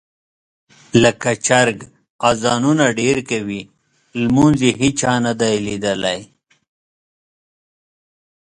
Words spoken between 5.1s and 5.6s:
نه دي